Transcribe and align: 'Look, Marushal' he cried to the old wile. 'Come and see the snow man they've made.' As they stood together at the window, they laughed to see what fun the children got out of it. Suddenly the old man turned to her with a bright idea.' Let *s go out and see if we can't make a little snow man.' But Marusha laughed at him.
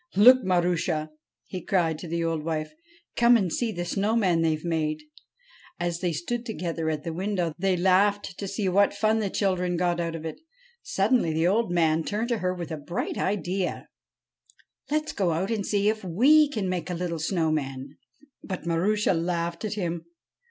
'Look, 0.15 0.43
Marushal' 0.43 1.09
he 1.45 1.61
cried 1.63 1.99
to 1.99 2.07
the 2.07 2.23
old 2.23 2.43
wile. 2.43 2.65
'Come 3.15 3.37
and 3.37 3.53
see 3.53 3.71
the 3.71 3.85
snow 3.85 4.15
man 4.15 4.41
they've 4.41 4.65
made.' 4.65 5.03
As 5.79 5.99
they 5.99 6.11
stood 6.11 6.43
together 6.43 6.89
at 6.89 7.03
the 7.03 7.13
window, 7.13 7.53
they 7.59 7.77
laughed 7.77 8.35
to 8.39 8.47
see 8.47 8.67
what 8.67 8.95
fun 8.95 9.19
the 9.19 9.29
children 9.29 9.77
got 9.77 9.99
out 9.99 10.15
of 10.15 10.25
it. 10.25 10.39
Suddenly 10.81 11.33
the 11.33 11.45
old 11.45 11.69
man 11.69 12.03
turned 12.03 12.29
to 12.29 12.39
her 12.39 12.51
with 12.51 12.71
a 12.71 12.77
bright 12.77 13.19
idea.' 13.19 13.89
Let 14.89 15.03
*s 15.03 15.11
go 15.11 15.33
out 15.33 15.51
and 15.51 15.63
see 15.63 15.87
if 15.87 16.03
we 16.03 16.49
can't 16.49 16.65
make 16.65 16.89
a 16.89 16.95
little 16.95 17.19
snow 17.19 17.51
man.' 17.51 17.97
But 18.43 18.63
Marusha 18.65 19.13
laughed 19.13 19.63
at 19.65 19.75
him. 19.75 20.05